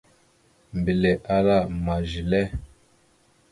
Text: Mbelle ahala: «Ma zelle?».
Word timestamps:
Mbelle 0.77 1.11
ahala: 1.27 1.57
«Ma 1.85 1.95
zelle?». 2.09 2.43